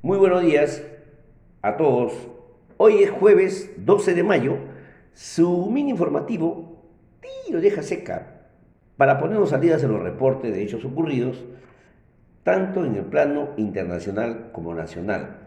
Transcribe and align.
Muy 0.00 0.16
buenos 0.16 0.42
días 0.42 0.80
a 1.60 1.76
todos. 1.76 2.12
Hoy 2.76 3.02
es 3.02 3.10
jueves 3.10 3.72
12 3.78 4.14
de 4.14 4.22
mayo. 4.22 4.56
Su 5.12 5.68
mini 5.72 5.90
informativo 5.90 6.84
lo 7.50 7.60
deja 7.60 7.82
seca 7.82 8.44
para 8.96 9.18
ponernos 9.18 9.50
salidas 9.50 9.82
en 9.82 9.90
los 9.90 10.00
reportes 10.00 10.54
de 10.54 10.62
hechos 10.62 10.84
ocurridos, 10.84 11.44
tanto 12.44 12.84
en 12.84 12.94
el 12.94 13.06
plano 13.06 13.48
internacional 13.56 14.50
como 14.52 14.72
nacional. 14.72 15.38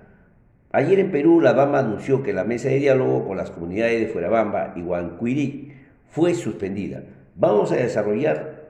Ayer 0.74 1.00
en 1.00 1.12
Perú, 1.12 1.40
la 1.40 1.54
Bamba 1.54 1.80
anunció 1.80 2.22
que 2.22 2.34
la 2.34 2.44
mesa 2.44 2.68
de 2.68 2.80
diálogo 2.80 3.26
con 3.26 3.38
las 3.38 3.52
comunidades 3.52 4.02
de 4.02 4.08
Fuerabamba 4.08 4.74
y 4.76 4.82
Huancuirí 4.82 5.76
fue 6.10 6.34
suspendida. 6.34 7.04
Vamos 7.38 7.72
a 7.72 7.78
desarrollar 7.78 8.70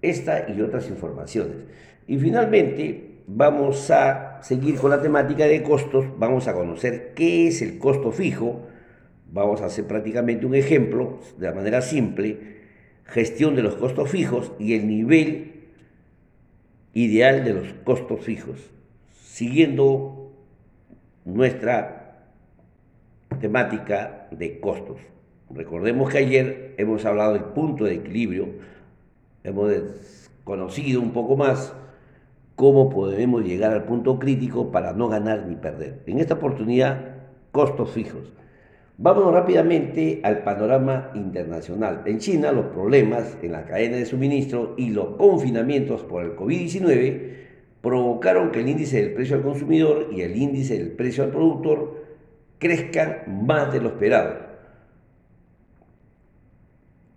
esta 0.00 0.48
y 0.48 0.62
otras 0.62 0.88
informaciones. 0.88 1.56
Y 2.06 2.16
finalmente, 2.16 3.09
vamos 3.32 3.90
a 3.90 4.42
seguir 4.42 4.76
con 4.76 4.90
la 4.90 5.00
temática 5.00 5.44
de 5.44 5.62
costos, 5.62 6.06
vamos 6.18 6.48
a 6.48 6.54
conocer 6.54 7.12
qué 7.14 7.46
es 7.46 7.62
el 7.62 7.78
costo 7.78 8.10
fijo, 8.10 8.66
vamos 9.30 9.60
a 9.60 9.66
hacer 9.66 9.86
prácticamente 9.86 10.46
un 10.46 10.54
ejemplo 10.56 11.20
de 11.38 11.46
la 11.46 11.54
manera 11.54 11.80
simple, 11.80 12.58
gestión 13.04 13.54
de 13.54 13.62
los 13.62 13.76
costos 13.76 14.10
fijos 14.10 14.52
y 14.58 14.74
el 14.74 14.88
nivel 14.88 15.52
ideal 16.92 17.44
de 17.44 17.54
los 17.54 17.72
costos 17.84 18.20
fijos, 18.20 18.70
siguiendo 19.22 20.32
nuestra 21.24 22.26
temática 23.40 24.26
de 24.32 24.58
costos. 24.58 24.98
Recordemos 25.50 26.10
que 26.10 26.18
ayer 26.18 26.74
hemos 26.78 27.04
hablado 27.04 27.34
del 27.34 27.44
punto 27.44 27.84
de 27.84 27.94
equilibrio, 27.94 28.48
hemos 29.44 29.72
conocido 30.42 31.00
un 31.00 31.12
poco 31.12 31.36
más 31.36 31.72
cómo 32.60 32.90
podemos 32.90 33.42
llegar 33.42 33.72
al 33.72 33.84
punto 33.84 34.18
crítico 34.18 34.70
para 34.70 34.92
no 34.92 35.08
ganar 35.08 35.46
ni 35.46 35.54
perder. 35.56 36.02
En 36.04 36.18
esta 36.18 36.34
oportunidad, 36.34 37.14
costos 37.52 37.90
fijos. 37.92 38.34
Vámonos 38.98 39.32
rápidamente 39.32 40.20
al 40.24 40.42
panorama 40.42 41.10
internacional. 41.14 42.02
En 42.04 42.18
China, 42.18 42.52
los 42.52 42.66
problemas 42.66 43.38
en 43.40 43.52
la 43.52 43.64
cadena 43.64 43.96
de 43.96 44.04
suministro 44.04 44.74
y 44.76 44.90
los 44.90 45.16
confinamientos 45.16 46.02
por 46.02 46.22
el 46.22 46.36
COVID-19 46.36 47.30
provocaron 47.80 48.50
que 48.50 48.60
el 48.60 48.68
índice 48.68 49.00
del 49.00 49.14
precio 49.14 49.36
al 49.36 49.42
consumidor 49.42 50.08
y 50.12 50.20
el 50.20 50.36
índice 50.36 50.76
del 50.76 50.90
precio 50.90 51.24
al 51.24 51.30
productor 51.30 52.04
crezcan 52.58 53.22
más 53.46 53.72
de 53.72 53.80
lo 53.80 53.88
esperado. 53.88 54.34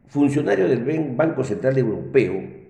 Funcionarios 0.08 0.69
del 0.69 1.16
Banco 1.17 1.44
Central 1.44 1.77
Europeo 1.77 2.62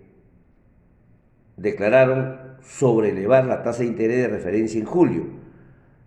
declararon 1.58 2.38
sobre 2.62 3.10
elevar 3.10 3.46
la 3.46 3.64
tasa 3.64 3.84
de 3.84 3.90
interés 3.90 4.18
de 4.18 4.28
referencia 4.28 4.80
en 4.80 4.86
julio. 4.86 5.24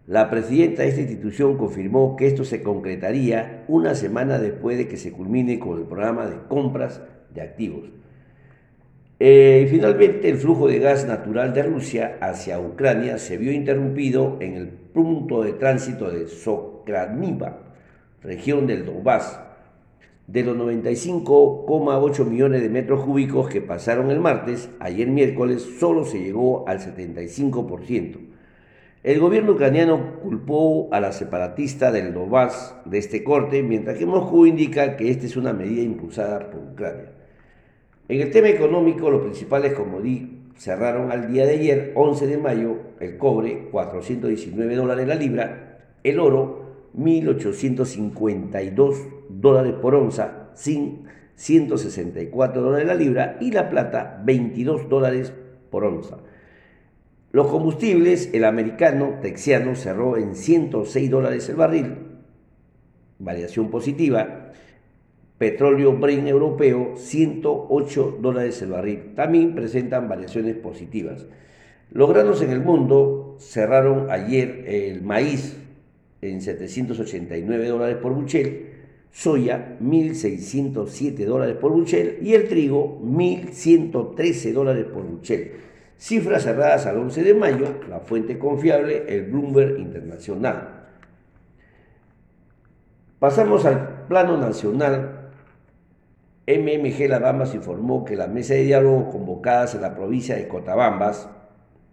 La 0.07 0.31
presidenta 0.31 0.83
de 0.83 0.89
esta 0.89 1.01
institución 1.01 1.57
confirmó 1.57 2.17
que 2.17 2.27
esto 2.27 2.45
se 2.45 2.63
concretaría 2.63 3.65
una 3.67 3.95
semana 3.95 4.39
después 4.39 4.79
de 4.79 4.87
que 4.87 4.97
se 4.97 5.13
culmine 5.13 5.59
con 5.59 5.79
el 5.79 5.85
programa 5.85 6.27
de 6.27 6.37
compras 6.49 7.01
de 7.35 7.43
activos. 7.43 7.91
Eh, 9.19 9.67
finalmente, 9.71 10.29
el 10.29 10.37
flujo 10.37 10.69
de 10.69 10.79
gas 10.79 11.07
natural 11.07 11.55
de 11.55 11.63
Rusia 11.63 12.19
hacia 12.21 12.61
Ucrania 12.61 13.19
se 13.19 13.39
vio 13.39 13.51
interrumpido 13.51 14.37
en 14.41 14.55
el 14.55 14.69
punto 14.69 15.43
de 15.43 15.55
tránsito 15.55 16.11
de 16.11 16.29
Sokraniva, 16.29 17.59
región 18.23 18.67
del 18.67 18.85
Donbass, 18.85 19.41
de 20.27 20.43
los 20.43 20.57
95,8 20.57 22.25
millones 22.25 22.63
de 22.63 22.69
metros 22.69 23.05
cúbicos 23.05 23.49
que 23.49 23.61
pasaron 23.61 24.11
el 24.11 24.19
martes, 24.19 24.69
ayer 24.81 25.09
miércoles 25.09 25.67
solo 25.79 26.05
se 26.05 26.21
llegó 26.21 26.69
al 26.69 26.81
75%. 26.81 28.19
El 29.05 29.21
gobierno 29.21 29.53
ucraniano 29.53 30.19
culpó 30.21 30.89
a 30.91 30.99
la 30.99 31.13
separatista 31.13 31.93
del 31.93 32.13
Donbass 32.13 32.75
de 32.87 32.99
este 32.99 33.23
corte, 33.23 33.63
mientras 33.63 33.99
que 33.99 34.05
Moscú 34.05 34.47
indica 34.47 34.97
que 34.97 35.11
esta 35.11 35.27
es 35.27 35.37
una 35.37 35.53
medida 35.53 35.83
impulsada 35.83 36.51
por 36.51 36.61
Ucrania. 36.73 37.13
En 38.09 38.21
el 38.21 38.33
tema 38.33 38.49
económico, 38.49 39.09
los 39.09 39.23
principales 39.23 39.75
commodities 39.75 40.29
cerraron 40.57 41.13
al 41.13 41.33
día 41.33 41.47
de 41.47 41.53
ayer, 41.53 41.93
11 41.95 42.27
de 42.27 42.39
mayo, 42.39 42.79
el 42.99 43.17
cobre, 43.17 43.69
419 43.71 44.75
dólares 44.75 45.07
la 45.07 45.15
libra, 45.15 45.79
el 46.03 46.19
oro, 46.19 46.66
1.852 46.97 48.97
dólares 49.29 49.75
por 49.81 49.95
onza, 49.95 50.51
sin 50.55 51.05
164 51.35 52.63
dólares 52.63 52.87
la 52.87 52.95
libra, 52.95 53.37
y 53.41 53.53
la 53.53 53.69
plata 53.69 54.23
22 54.25 54.89
dólares 54.89 55.35
por 55.71 55.85
onza. 55.85 56.17
Los 57.33 57.49
combustibles, 57.49 58.31
el 58.33 58.45
americano 58.45 59.19
texiano 59.21 59.75
cerró 59.75 60.17
en 60.17 60.35
106 60.35 61.11
dólares 61.11 61.47
el 61.51 61.57
barril, 61.57 61.97
variación 63.19 63.71
positiva. 63.71 64.53
Petróleo 65.37 65.99
Brent 65.99 66.29
europeo, 66.29 66.95
108 66.97 68.19
dólares 68.23 68.63
el 68.63 68.71
barril. 68.71 69.13
También 69.15 69.55
presentan 69.55 70.09
variaciones 70.09 70.57
positivas. 70.57 71.27
Los 71.91 72.09
granos 72.09 72.41
en 72.41 72.51
el 72.51 72.61
mundo 72.61 73.37
cerraron 73.39 74.11
ayer 74.11 74.65
el 74.67 75.03
maíz 75.03 75.59
en 76.31 76.41
789 76.41 77.69
dólares 77.69 77.97
por 77.97 78.13
buchel, 78.13 78.71
soya 79.11 79.77
1.607 79.81 81.25
dólares 81.25 81.57
por 81.57 81.73
buchel 81.73 82.19
y 82.23 82.35
el 82.35 82.49
trigo 82.49 83.01
1.113 83.03 84.53
dólares 84.53 84.87
por 84.93 85.05
buchel. 85.05 85.53
Cifras 85.99 86.43
cerradas 86.43 86.87
al 86.87 86.99
11 86.99 87.23
de 87.23 87.35
mayo, 87.35 87.67
la 87.89 88.01
fuente 88.01 88.39
confiable, 88.39 89.05
el 89.09 89.31
Bloomberg 89.31 89.79
Internacional. 89.79 90.89
Pasamos 93.19 93.65
al 93.65 94.05
plano 94.07 94.37
nacional. 94.37 95.31
MMG 96.47 97.09
La 97.09 97.19
Bambas 97.19 97.55
informó 97.55 98.05
que 98.05 98.15
la 98.15 98.27
mesa 98.27 98.55
de 98.55 98.65
diálogo 98.65 99.09
convocadas 99.11 99.75
en 99.75 99.81
la 99.81 99.95
provincia 99.95 100.37
de 100.37 100.47
Cotabambas, 100.47 101.29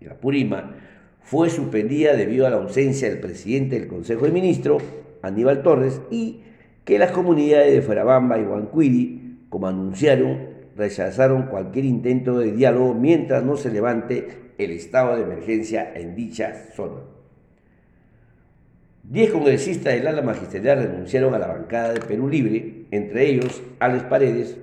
y 0.04 0.06
la 0.06 0.16
Purima, 0.16 0.76
fue 1.24 1.50
suspendida 1.50 2.16
debido 2.16 2.46
a 2.46 2.50
la 2.50 2.58
ausencia 2.58 3.10
del 3.10 3.20
presidente 3.20 3.80
del 3.80 3.88
Consejo 3.88 4.26
de 4.26 4.32
Ministros, 4.32 4.84
Aníbal 5.22 5.64
Torres, 5.64 6.02
y 6.12 6.42
que 6.86 7.00
las 7.00 7.12
comunidades 7.12 7.74
de 7.74 7.82
Fuerabamba 7.82 8.38
y 8.38 8.44
Huancuiri, 8.44 9.46
como 9.50 9.68
anunciaron, 9.68 10.54
rechazaron 10.76 11.44
cualquier 11.44 11.86
intento 11.86 12.40
de 12.40 12.52
diálogo 12.52 12.94
mientras 12.94 13.44
no 13.44 13.56
se 13.56 13.72
levante 13.72 14.28
el 14.58 14.72
estado 14.72 15.16
de 15.16 15.24
emergencia 15.24 15.94
en 15.96 16.16
dicha 16.16 16.54
zona. 16.76 17.02
Diez 19.04 19.32
congresistas 19.32 19.94
del 19.94 20.08
ala 20.08 20.22
magisterial 20.22 20.80
renunciaron 20.80 21.34
a 21.34 21.40
la 21.40 21.48
bancada 21.48 21.94
de 21.94 22.00
Perú 22.02 22.30
Libre, 22.30 22.86
entre 22.92 23.28
ellos 23.30 23.62
Alex 23.80 24.04
Paredes, 24.06 24.58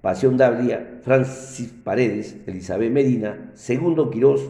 Pasión 0.00 0.36
Dablia, 0.36 1.00
Francis 1.02 1.72
Paredes, 1.84 2.36
Elizabeth 2.46 2.90
Medina, 2.90 3.50
Segundo 3.54 4.10
Quirós, 4.10 4.48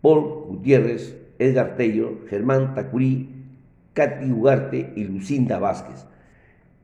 Paul 0.00 0.46
Gutiérrez, 0.46 1.16
Edgar 1.38 1.76
Tello, 1.76 2.20
Germán 2.28 2.74
Tacurí, 2.74 3.34
Katy 3.94 4.30
Ugarte 4.30 4.92
y 4.94 5.04
Lucinda 5.04 5.58
Vázquez. 5.58 6.06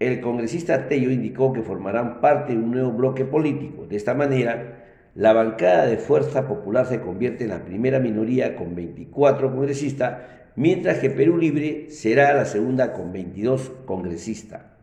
El 0.01 0.21
congresista 0.21 0.89
Tello 0.89 1.11
indicó 1.11 1.53
que 1.53 1.63
formarán 1.63 2.21
parte 2.21 2.53
de 2.53 2.59
un 2.59 2.73
nuevo 2.73 2.91
bloque 2.91 3.25
político. 3.25 3.87
De 3.87 3.97
esta 3.97 4.15
manera, 4.15 4.85
la 5.15 5.33
bancada 5.33 5.87
de 5.87 5.97
Fuerza 5.97 6.49
Popular 6.49 6.87
se 6.87 7.01
convierte 7.01 7.45
en 7.45 7.51
la 7.51 7.65
primera 7.65 8.01
minoría 8.01 8.57
con 8.57 8.75
24 8.75 9.53
congresistas, 9.53 10.19
mientras 10.57 10.99
que 10.99 11.11
Perú 11.11 11.39
Libre 11.39 11.91
será 11.91 12.35
la 12.35 12.45
segunda 12.45 12.93
con 12.93 13.13
22 13.13 13.71
congresistas. 13.87 14.74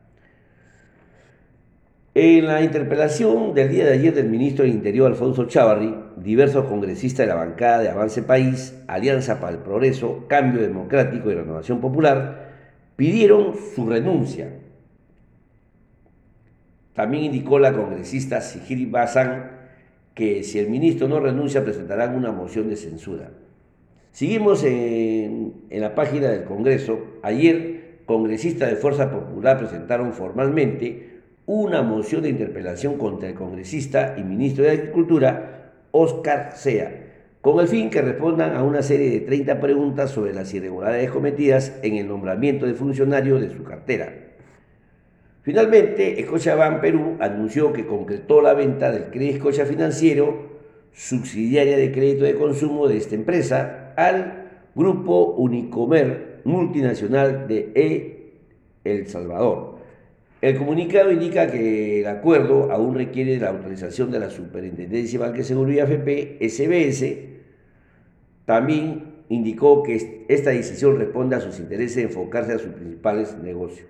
En 2.13 2.45
la 2.45 2.61
interpelación 2.61 3.53
del 3.53 3.69
día 3.69 3.85
de 3.85 3.93
ayer 3.93 4.13
del 4.13 4.27
ministro 4.27 4.65
del 4.65 4.73
Interior, 4.73 5.07
Alfonso 5.07 5.45
Chávarri, 5.45 5.95
diversos 6.17 6.65
congresistas 6.65 7.25
de 7.25 7.31
la 7.31 7.39
bancada 7.39 7.79
de 7.79 7.87
Avance 7.87 8.21
País, 8.21 8.77
Alianza 8.87 9.39
para 9.39 9.53
el 9.53 9.59
Progreso, 9.59 10.25
Cambio 10.27 10.61
Democrático 10.61 11.31
y 11.31 11.35
Renovación 11.35 11.79
Popular, 11.79 12.49
pidieron 12.97 13.53
su 13.73 13.87
renuncia. 13.87 14.59
También 16.93 17.23
indicó 17.23 17.59
la 17.59 17.71
congresista 17.71 18.41
Sigiri 18.41 18.87
Bazán 18.87 19.49
que 20.13 20.43
si 20.43 20.59
el 20.59 20.69
ministro 20.69 21.07
no 21.07 21.21
renuncia 21.21 21.63
presentarán 21.63 22.13
una 22.13 22.33
moción 22.33 22.67
de 22.67 22.75
censura. 22.75 23.31
Seguimos 24.11 24.65
en, 24.65 25.53
en 25.69 25.81
la 25.81 25.95
página 25.95 26.27
del 26.27 26.43
Congreso. 26.43 26.99
Ayer, 27.23 28.01
congresistas 28.05 28.69
de 28.69 28.75
Fuerza 28.75 29.09
Popular 29.09 29.57
presentaron 29.59 30.11
formalmente 30.11 31.10
una 31.45 31.81
moción 31.81 32.21
de 32.21 32.29
interpelación 32.29 32.97
contra 32.97 33.29
el 33.29 33.35
congresista 33.35 34.15
y 34.17 34.23
ministro 34.23 34.63
de 34.63 34.71
Agricultura, 34.71 35.73
Oscar 35.91 36.53
Sea, 36.55 37.01
con 37.41 37.59
el 37.59 37.67
fin 37.67 37.89
que 37.89 38.01
respondan 38.01 38.55
a 38.55 38.63
una 38.63 38.83
serie 38.83 39.09
de 39.09 39.21
30 39.21 39.59
preguntas 39.59 40.11
sobre 40.11 40.33
las 40.33 40.53
irregularidades 40.53 41.09
cometidas 41.09 41.79
en 41.81 41.95
el 41.95 42.07
nombramiento 42.07 42.65
de 42.67 42.75
funcionarios 42.75 43.41
de 43.41 43.49
su 43.49 43.63
cartera. 43.63 44.13
Finalmente, 45.41 46.23
Scotiabank 46.23 46.81
Perú 46.81 47.17
anunció 47.19 47.73
que 47.73 47.87
concretó 47.87 48.41
la 48.41 48.53
venta 48.53 48.91
del 48.91 49.05
Crédito 49.05 49.51
Financiero, 49.65 50.51
subsidiaria 50.93 51.77
de 51.77 51.91
crédito 51.91 52.25
de 52.25 52.35
consumo 52.35 52.87
de 52.87 52.97
esta 52.97 53.15
empresa, 53.15 53.93
al 53.97 54.49
Grupo 54.75 55.33
Unicomer, 55.37 56.41
multinacional 56.43 57.47
de 57.47 58.33
El 58.83 59.07
Salvador. 59.07 59.80
El 60.41 60.57
comunicado 60.57 61.11
indica 61.11 61.51
que 61.51 62.01
el 62.01 62.07
acuerdo 62.07 62.71
aún 62.71 62.95
requiere 62.95 63.37
la 63.37 63.49
autorización 63.49 64.09
de 64.09 64.19
la 64.19 64.31
Superintendencia 64.31 65.19
de 65.19 65.25
Banca 65.27 65.43
Seguridad 65.43 65.91
FP, 65.91 66.39
SBS. 66.41 67.29
También 68.45 69.03
indicó 69.29 69.83
que 69.83 70.25
esta 70.27 70.49
decisión 70.49 70.97
responde 70.97 71.35
a 71.35 71.41
sus 71.41 71.59
intereses 71.59 71.97
de 71.97 72.03
enfocarse 72.03 72.53
a 72.53 72.57
sus 72.57 72.71
principales 72.71 73.37
negocios. 73.37 73.87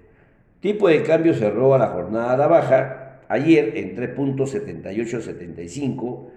Tipo 0.60 0.90
de 0.90 1.04
cambio 1.04 1.34
cerró 1.34 1.74
a 1.74 1.78
la 1.78 1.88
jornada 1.88 2.36
la 2.36 2.48
baja 2.48 3.22
ayer 3.30 3.78
en 3.78 3.96
3.7875. 3.96 6.32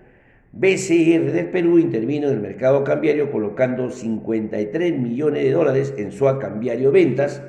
BCR 0.52 1.32
del 1.32 1.50
Perú 1.50 1.80
intervino 1.80 2.28
en 2.28 2.34
el 2.34 2.40
mercado 2.40 2.84
cambiario 2.84 3.32
colocando 3.32 3.90
53 3.90 4.96
millones 4.96 5.42
de 5.42 5.50
dólares 5.50 5.92
en 5.98 6.12
su 6.12 6.26
cambiario 6.38 6.92
ventas 6.92 7.42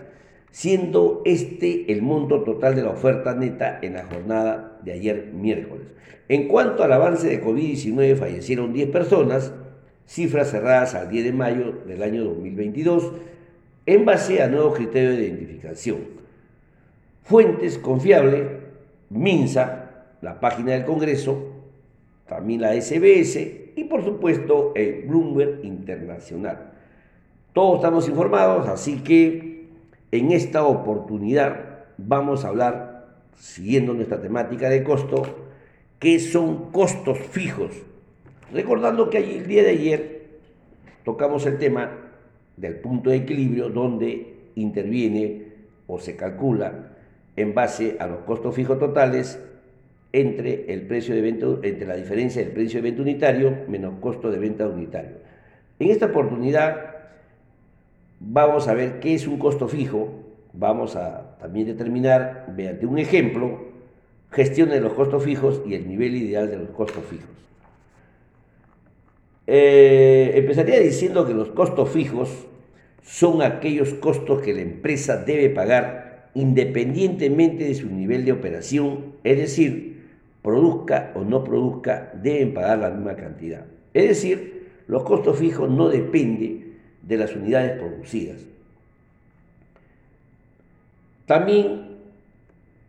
siendo 0.55 1.21
este 1.25 1.91
el 1.91 2.01
monto 2.01 2.43
total 2.43 2.75
de 2.75 2.81
la 2.81 2.91
oferta 2.91 3.35
neta 3.35 3.77
en 3.81 3.95
la 3.95 4.05
jornada 4.05 4.79
de 4.85 4.93
ayer 4.93 5.31
miércoles. 5.33 5.87
En 6.29 6.47
cuanto 6.47 6.81
al 6.81 6.93
avance 6.93 7.27
de 7.27 7.43
COVID-19, 7.43 8.15
fallecieron 8.15 8.71
10 8.71 8.89
personas, 8.89 9.53
cifras 10.05 10.51
cerradas 10.51 10.95
al 10.95 11.09
10 11.09 11.25
de 11.25 11.33
mayo 11.33 11.73
del 11.85 12.01
año 12.01 12.23
2022, 12.23 13.11
en 13.85 14.05
base 14.05 14.41
a 14.41 14.47
nuevos 14.47 14.77
criterios 14.77 15.17
de 15.17 15.25
identificación. 15.25 15.97
Fuentes 17.23 17.77
confiables, 17.77 18.47
MINSA, 19.09 20.05
la 20.21 20.39
página 20.39 20.71
del 20.71 20.85
Congreso, 20.85 21.51
también 22.29 22.61
la 22.61 22.81
SBS 22.81 23.35
y 23.75 23.83
por 23.89 24.05
supuesto 24.05 24.71
el 24.73 25.03
Bloomberg 25.05 25.65
Internacional. 25.65 26.71
Todos 27.51 27.75
estamos 27.75 28.07
informados, 28.07 28.69
así 28.69 29.03
que 29.03 29.54
en 30.17 30.31
esta 30.31 30.65
oportunidad 30.65 31.85
vamos 31.97 32.45
a 32.45 32.50
hablar, 32.50 33.07
siguiendo 33.38 33.94
nuestra 33.94 34.21
temática 34.21 34.69
de 34.69 34.83
costo, 34.83 35.23
qué 36.00 36.19
son 36.19 36.71
costos 36.71 37.17
fijos. 37.19 37.71
Recordando 38.51 39.09
que 39.09 39.17
el 39.17 39.47
día 39.47 39.63
de 39.63 39.69
ayer 39.69 40.25
tocamos 41.03 41.45
el 41.45 41.57
tema 41.57 41.91
del 42.57 42.75
punto 42.75 43.09
de 43.09 43.17
equilibrio 43.17 43.69
donde 43.69 44.35
interviene 44.56 45.45
o 45.88 46.00
se 46.00 46.15
calcula 46.15 46.91
en 47.35 47.53
base 47.53 47.97
a 48.00 48.07
los 48.07 48.19
costos 48.19 48.56
fijos 48.56 48.79
totales 48.79 49.39
entre 50.13 50.71
el 50.73 50.83
precio 50.83 51.13
de 51.13 51.21
venta, 51.21 51.45
entre 51.63 51.85
la 51.85 51.95
diferencia 51.95 52.41
del 52.41 52.53
precio 52.53 52.81
de 52.81 52.89
venta 52.89 53.01
unitario 53.01 53.57
menos 53.67 53.95
costo 54.00 54.31
de 54.31 54.39
venta 54.39 54.67
unitario. 54.67 55.17
En 55.77 55.89
esta 55.89 56.06
oportunidad 56.06 56.94
Vamos 58.27 58.68
a 58.68 58.74
ver 58.74 59.00
qué 59.00 59.13
es 59.13 59.27
un 59.27 59.38
costo 59.38 59.68
fijo. 59.68 60.10
Vamos 60.51 60.95
a 60.95 61.38
también 61.39 61.68
determinar, 61.68 62.51
mediante 62.56 62.88
un 62.88 62.98
ejemplo, 62.98 63.66
gestión 64.31 64.69
de 64.69 64.81
los 64.81 64.94
costos 64.94 65.24
fijos 65.24 65.62
y 65.66 65.75
el 65.75 65.88
nivel 65.88 66.16
ideal 66.16 66.50
de 66.50 66.57
los 66.57 66.69
costos 66.69 67.04
fijos. 67.06 67.30
Eh, 69.45 70.31
empezaría 70.36 70.80
diciendo 70.80 71.27
que 71.27 71.36
los 71.36 71.50
costos 71.50 71.89
fijos 71.92 72.48
son 73.04 73.44
aquellos 73.44 73.94
costos 73.94 74.42
que 74.42 74.56
la 74.56 74.62
empresa 74.62 75.18
debe 75.18 75.51
pagar 75.51 76.31
independientemente 76.33 77.66
de 77.66 77.75
su 77.75 77.92
nivel 77.92 78.25
de 78.25 78.31
operación, 78.31 79.13
es 79.24 79.38
decir, 79.38 80.04
produzca 80.42 81.12
o 81.16 81.24
no 81.24 81.44
produzca, 81.44 82.12
deben 82.22 82.56
pagar 82.56 82.80
la 82.80 82.89
misma 82.89 83.16
cantidad. 83.16 83.66
Es 83.94 84.07
decir, 84.07 84.68
los 84.88 85.04
costos 85.04 85.38
fijos 85.38 85.69
no 85.69 85.89
dependen 85.89 86.64
de 87.07 87.17
las 87.17 87.35
unidades 87.35 87.79
producidas. 87.79 88.37
También 91.25 91.95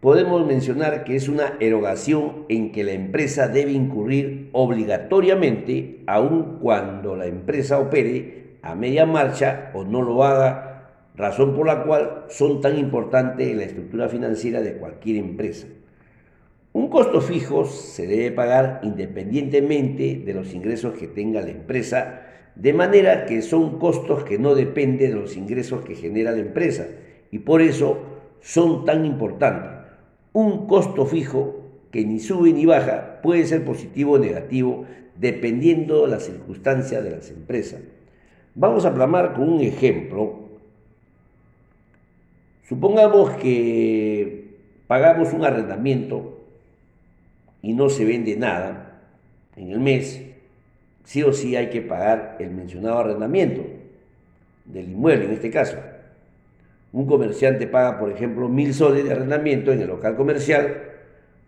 podemos 0.01 0.47
mencionar 0.47 1.05
que 1.05 1.17
es 1.17 1.29
una 1.29 1.55
erogación 1.61 2.45
en 2.49 2.73
que 2.73 2.85
la 2.85 2.93
empresa 2.93 3.49
debe 3.49 3.73
incurrir 3.73 4.51
obligatoriamente, 4.53 6.01
aun 6.07 6.59
cuando 6.61 7.17
la 7.17 7.27
empresa 7.27 7.79
opere 7.79 8.57
a 8.63 8.75
media 8.75 9.07
marcha 9.07 9.71
o 9.75 9.85
no 9.85 10.03
lo 10.03 10.25
haga, 10.25 10.93
razón 11.17 11.55
por 11.55 11.67
la 11.67 11.83
cual 11.85 12.25
son 12.29 12.61
tan 12.61 12.79
importantes 12.79 13.49
en 13.49 13.59
la 13.59 13.65
estructura 13.65 14.09
financiera 14.09 14.61
de 14.61 14.75
cualquier 14.75 15.17
empresa. 15.17 15.67
Un 16.73 16.89
costo 16.89 17.23
fijo 17.23 17.65
se 17.65 18.07
debe 18.07 18.33
pagar 18.33 18.81
independientemente 18.83 20.23
de 20.25 20.35
los 20.35 20.53
ingresos 20.53 20.95
que 20.95 21.07
tenga 21.07 21.41
la 21.41 21.51
empresa 21.51 22.27
de 22.57 22.73
manera 22.73 23.27
que 23.27 23.43
son 23.43 23.79
costos 23.79 24.25
que 24.25 24.39
no 24.39 24.55
dependen 24.55 25.11
de 25.11 25.17
los 25.17 25.37
ingresos 25.37 25.85
que 25.85 25.95
genera 25.95 26.33
la 26.33 26.39
empresa 26.39 26.87
y 27.31 27.39
por 27.41 27.61
eso 27.61 27.99
son 28.41 28.85
tan 28.85 29.05
importantes. 29.05 29.73
Un 30.33 30.67
costo 30.67 31.05
fijo 31.07 31.67
que 31.91 32.05
ni 32.05 32.19
sube 32.19 32.53
ni 32.53 32.65
baja 32.65 33.21
puede 33.23 33.45
ser 33.45 33.65
positivo 33.65 34.13
o 34.13 34.19
negativo 34.19 34.87
dependiendo 35.17 36.03
de 36.03 36.09
las 36.09 36.25
circunstancias 36.25 37.05
de 37.05 37.11
las 37.11 37.31
empresas. 37.31 37.81
Vamos 38.55 38.87
a 38.87 38.95
plamar 38.95 39.35
con 39.35 39.49
un 39.51 39.61
ejemplo. 39.61 40.47
Supongamos 42.67 43.33
que 43.33 44.57
pagamos 44.87 45.33
un 45.35 45.45
arrendamiento 45.45 46.41
y 47.61 47.75
no 47.75 47.91
se 47.91 48.05
vende 48.07 48.37
nada 48.37 49.03
en 49.57 49.71
el 49.71 49.81
mes 49.81 50.23
sí 51.07 51.23
o 51.23 51.33
sí 51.33 51.57
hay 51.57 51.71
que 51.71 51.81
pagar 51.81 52.37
el 52.41 52.51
mencionado 52.51 52.99
arrendamiento 52.99 53.63
del 54.67 54.91
inmueble 54.91 55.27
en 55.27 55.31
este 55.33 55.51
caso. 55.51 55.77
Un 56.93 57.07
comerciante 57.07 57.67
paga, 57.67 57.99
por 57.99 58.11
ejemplo, 58.11 58.49
mil 58.49 58.75
soles 58.75 59.05
de 59.05 59.13
arrendamiento 59.13 59.73
en 59.73 59.81
el 59.81 59.87
local 59.87 60.17
comercial, 60.17 60.83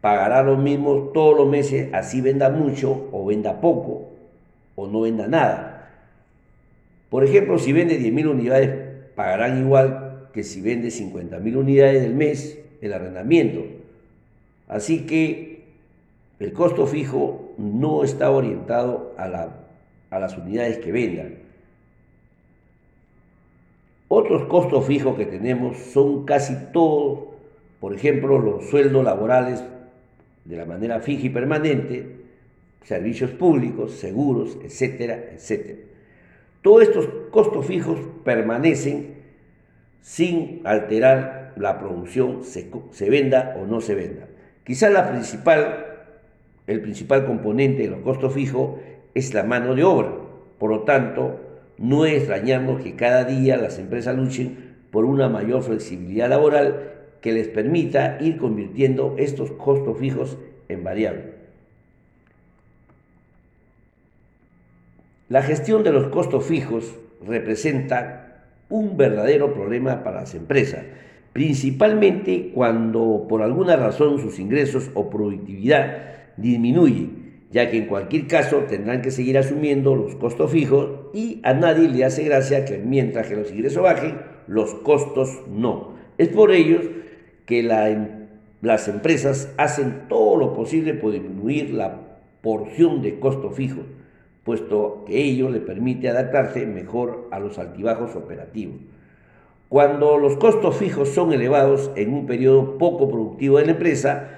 pagará 0.01 0.43
lo 0.43 0.57
mismo 0.57 1.11
todos 1.13 1.37
los 1.37 1.49
meses, 1.49 1.89
así 1.93 2.21
venda 2.21 2.51
mucho 2.51 3.09
o 3.13 3.27
venda 3.27 3.61
poco 3.61 4.11
o 4.77 4.87
no 4.87 5.01
venda 5.01 5.27
nada. 5.27 5.91
Por 7.11 7.25
ejemplo, 7.25 7.59
si 7.59 7.73
vende 7.73 7.99
10.000 7.99 8.31
unidades, 8.31 8.71
pagarán 9.17 9.59
igual 9.59 10.29
que 10.33 10.45
si 10.45 10.61
vende 10.61 10.89
50.000 10.89 11.57
unidades 11.57 12.03
del 12.03 12.15
mes 12.15 12.61
el 12.81 12.93
arrendamiento. 12.93 13.65
Así 14.69 15.07
que 15.07 15.58
el 16.41 16.53
costo 16.53 16.87
fijo 16.87 17.55
no 17.59 18.05
está 18.05 18.31
orientado 18.31 19.15
a, 19.19 19.29
las 20.19 20.39
unidades 20.39 20.79
que 20.79 20.93
vendan. 20.93 21.35
Otros 24.07 24.45
costos 24.45 24.87
fijos 24.87 25.17
que 25.17 25.27
tenemos 25.27 25.77
son 25.77 26.25
casi 26.25 26.57
todos, 26.73 27.35
por 27.81 27.93
ejemplo, 27.93 28.39
los 28.39 28.71
sueldos 28.71 29.05
laborales 29.05 29.63
de 30.45 30.57
la 30.57 30.65
manera 30.65 31.01
fija 31.01 31.27
y 31.27 31.31
permanente, 31.31 32.17
servicios 32.85 33.33
públicos, 33.33 33.93
seguros, 33.95 34.57
etcétera, 34.63 35.31
etcétera. 35.33 35.81
Todos 36.63 36.83
estos 36.83 37.09
costos 37.31 37.67
fijos 37.67 37.99
permanecen 38.25 39.17
sin 40.01 40.63
alterar 40.65 41.53
la 41.57 41.79
producción, 41.79 42.45
se, 42.45 42.71
se 42.93 43.11
venda 43.11 43.57
o 43.61 43.67
no 43.67 43.81
se 43.81 43.95
venda. 43.95 44.29
Quizá 44.65 44.89
la 44.89 45.11
principal 45.11 45.88
el 46.69 46.83
principal 46.83 47.27
componente 47.27 47.83
de 47.83 47.89
los 47.89 48.01
costos 48.01 48.35
fijos 48.35 48.79
es 49.15 49.35
la 49.35 49.43
mano 49.43 49.75
de 49.75 49.83
obra. 49.83 50.13
Por 50.59 50.71
lo 50.71 50.81
tanto, 50.83 51.41
no 51.79 52.05
extrañamos 52.05 52.83
que 52.83 52.95
cada 52.95 53.25
día 53.25 53.57
las 53.57 53.79
empresas 53.79 54.17
luchen 54.17 54.77
por 54.91 55.05
una 55.05 55.29
mayor 55.29 55.63
flexibilidad 55.63 56.29
laboral 56.29 56.93
que 57.23 57.33
les 57.33 57.49
permita 57.49 58.19
ir 58.21 58.37
convirtiendo 58.37 59.17
estos 59.19 59.51
costos 59.53 59.99
fijos 59.99 60.39
en 60.69 60.85
variables. 60.85 61.25
La 65.29 65.43
gestión 65.43 65.83
de 65.83 65.93
los 65.93 66.09
costos 66.09 66.45
fijos 66.45 66.95
representa 67.27 68.45
un 68.69 68.97
verdadero 68.97 69.55
problema 69.55 70.03
para 70.03 70.21
las 70.21 70.35
empresas, 70.35 70.85
principalmente 71.33 72.51
cuando 72.55 73.27
por 73.29 73.43
alguna 73.43 73.77
razón 73.77 74.19
sus 74.21 74.39
ingresos 74.39 74.91
o 74.95 75.09
productividad 75.09 76.18
disminuye, 76.39 77.09
ya 77.51 77.71
que 77.71 77.79
en 77.79 77.87
cualquier 77.87 78.27
caso 78.27 78.59
tendrán 78.69 79.03
que 79.03 79.11
seguir 79.11 79.39
asumiendo 79.39 79.95
los 79.95 80.15
costos 80.17 80.51
fijos 80.51 80.91
y 81.13 81.41
a 81.43 81.55
nadie 81.55 81.89
le 81.89 82.05
hace 82.05 82.25
gracia 82.25 82.65
que 82.65 82.79
mientras 82.79 83.27
que 83.27 83.37
los 83.37 83.51
ingresos 83.51 83.83
bajen, 83.83 84.19
los 84.47 84.75
costos 84.75 85.41
no. 85.49 85.95
Es 86.19 86.29
por 86.29 86.53
ello 86.53 86.81
que 87.47 87.63
las 87.63 88.89
empresas 88.89 89.53
hacen 89.57 90.09
todo 90.09 90.37
lo 90.37 90.55
posible 90.55 90.95
por 90.95 91.13
disminuir 91.13 91.73
la 91.73 92.01
porción 92.43 93.03
de 93.03 93.19
costo 93.19 93.51
fijo, 93.51 93.83
puesto 94.45 95.05
que 95.07 95.23
ello 95.23 95.51
le 95.51 95.61
permite 95.61 96.09
adaptarse 96.09 96.67
mejor 96.67 97.29
a 97.31 97.41
los 97.41 97.59
altibajos 97.59 98.17
operativos. 98.17 98.77
Cuando 99.69 100.17
los 100.17 100.37
costos 100.37 100.77
fijos 100.77 101.11
son 101.11 101.33
elevados 101.33 101.91
en 101.95 102.15
un 102.15 102.27
periodo 102.27 102.79
poco 102.79 103.09
productivo 103.09 103.59
de 103.59 103.67
la 103.67 103.73
empresa, 103.73 104.31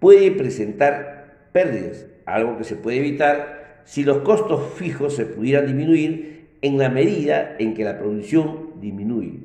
puede 0.00 0.30
presentar 0.30 1.17
pérdidas, 1.52 2.06
algo 2.26 2.56
que 2.58 2.64
se 2.64 2.76
puede 2.76 2.98
evitar 2.98 3.82
si 3.84 4.04
los 4.04 4.18
costos 4.18 4.74
fijos 4.74 5.16
se 5.16 5.26
pudieran 5.26 5.66
disminuir 5.66 6.48
en 6.62 6.78
la 6.78 6.88
medida 6.88 7.56
en 7.58 7.74
que 7.74 7.84
la 7.84 7.98
producción 7.98 8.80
disminuye, 8.80 9.40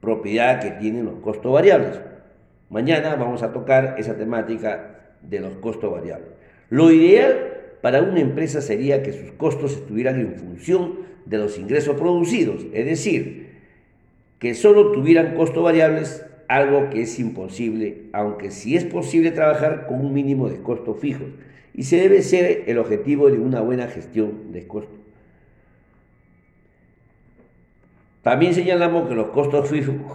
propiedad 0.00 0.60
que 0.60 0.70
tienen 0.72 1.06
los 1.06 1.20
costos 1.20 1.52
variables. 1.52 2.00
Mañana 2.68 3.16
vamos 3.16 3.42
a 3.42 3.52
tocar 3.52 3.96
esa 3.98 4.16
temática 4.16 5.14
de 5.22 5.40
los 5.40 5.54
costos 5.54 5.90
variables. 5.90 6.28
Lo 6.68 6.90
ideal 6.90 7.50
para 7.80 8.02
una 8.02 8.20
empresa 8.20 8.60
sería 8.60 9.02
que 9.02 9.12
sus 9.12 9.32
costos 9.32 9.72
estuvieran 9.72 10.20
en 10.20 10.34
función 10.34 11.00
de 11.26 11.38
los 11.38 11.58
ingresos 11.58 11.96
producidos, 11.96 12.66
es 12.72 12.86
decir, 12.86 13.50
que 14.38 14.54
solo 14.54 14.92
tuvieran 14.92 15.34
costos 15.34 15.62
variables, 15.62 16.24
algo 16.50 16.90
que 16.90 17.02
es 17.02 17.20
imposible, 17.20 18.08
aunque 18.12 18.50
sí 18.50 18.76
es 18.76 18.84
posible 18.84 19.30
trabajar 19.30 19.86
con 19.86 20.04
un 20.04 20.12
mínimo 20.12 20.48
de 20.48 20.60
costos 20.60 20.98
fijos, 20.98 21.28
y 21.72 21.84
se 21.84 21.96
debe 21.96 22.22
ser 22.22 22.64
el 22.66 22.78
objetivo 22.78 23.30
de 23.30 23.38
una 23.38 23.60
buena 23.60 23.86
gestión 23.86 24.50
de 24.50 24.66
costos. 24.66 24.98
También 28.22 28.52
señalamos 28.52 29.08
que 29.08 29.14
los 29.14 29.28
costos 29.28 29.70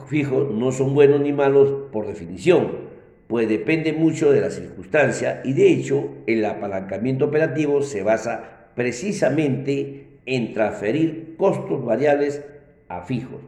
fijos 0.08 0.52
no 0.52 0.74
son 0.74 0.94
buenos 0.94 1.22
ni 1.22 1.32
malos 1.32 1.90
por 1.94 2.06
definición, 2.06 2.80
pues 3.28 3.48
depende 3.48 3.94
mucho 3.94 4.34
de 4.34 4.42
la 4.42 4.52
circunstancia 4.52 5.42
y 5.46 5.54
de 5.54 5.72
hecho 5.72 6.10
el 6.28 6.44
apalancamiento 6.44 7.26
operativo 7.26 7.82
se 7.82 8.04
basa 8.04 8.68
precisamente 8.76 10.20
en 10.26 10.54
transferir 10.54 11.36
costos 11.38 11.84
variables 11.86 12.44
a 12.90 13.04
fijos. 13.04 13.40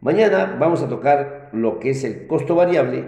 Mañana 0.00 0.56
vamos 0.58 0.82
a 0.82 0.88
tocar 0.88 1.39
lo 1.52 1.78
que 1.78 1.90
es 1.90 2.04
el 2.04 2.26
costo 2.26 2.54
variable 2.54 3.04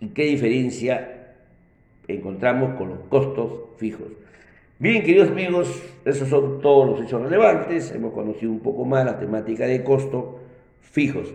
y 0.00 0.08
qué 0.08 0.24
diferencia 0.24 1.34
encontramos 2.08 2.76
con 2.76 2.90
los 2.90 2.98
costos 3.08 3.78
fijos. 3.78 4.08
Bien, 4.78 5.02
queridos 5.02 5.30
amigos, 5.30 5.82
esos 6.04 6.28
son 6.28 6.60
todos 6.60 6.88
los 6.90 7.00
hechos 7.00 7.22
relevantes. 7.22 7.92
Hemos 7.92 8.12
conocido 8.12 8.50
un 8.50 8.60
poco 8.60 8.84
más 8.84 9.04
la 9.04 9.18
temática 9.18 9.66
de 9.66 9.84
costos 9.84 10.24
fijos. 10.80 11.32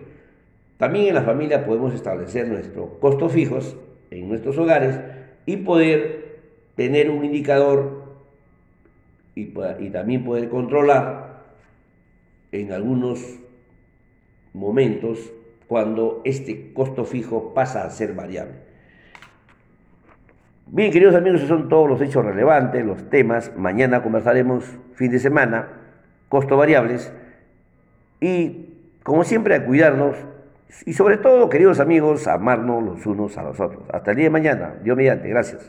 También 0.76 1.08
en 1.08 1.14
la 1.14 1.22
familia 1.22 1.64
podemos 1.64 1.94
establecer 1.94 2.48
nuestros 2.48 2.90
costos 3.00 3.32
fijos 3.32 3.76
en 4.10 4.28
nuestros 4.28 4.56
hogares 4.58 5.00
y 5.46 5.56
poder 5.56 6.38
tener 6.76 7.10
un 7.10 7.24
indicador 7.24 8.04
y, 9.34 9.52
y 9.78 9.90
también 9.90 10.24
poder 10.24 10.48
controlar 10.48 11.44
en 12.52 12.72
algunos 12.72 13.39
momentos 14.52 15.32
cuando 15.66 16.20
este 16.24 16.72
costo 16.72 17.04
fijo 17.04 17.54
pasa 17.54 17.84
a 17.84 17.90
ser 17.90 18.14
variable. 18.14 18.54
Bien, 20.66 20.92
queridos 20.92 21.14
amigos, 21.14 21.40
esos 21.40 21.48
son 21.48 21.68
todos 21.68 21.88
los 21.88 22.00
hechos 22.00 22.24
relevantes, 22.24 22.84
los 22.84 23.10
temas. 23.10 23.52
Mañana 23.56 24.02
conversaremos 24.02 24.64
fin 24.94 25.10
de 25.10 25.18
semana, 25.18 25.68
costos 26.28 26.56
variables 26.56 27.12
y, 28.20 28.74
como 29.02 29.24
siempre, 29.24 29.54
a 29.54 29.64
cuidarnos 29.64 30.16
y 30.86 30.92
sobre 30.92 31.16
todo, 31.16 31.48
queridos 31.48 31.80
amigos, 31.80 32.28
amarnos 32.28 32.82
los 32.82 33.06
unos 33.06 33.36
a 33.36 33.42
los 33.42 33.58
otros. 33.58 33.82
Hasta 33.92 34.12
el 34.12 34.16
día 34.16 34.26
de 34.26 34.30
mañana. 34.30 34.74
Dios 34.82 34.96
mediante. 34.96 35.28
Gracias. 35.28 35.68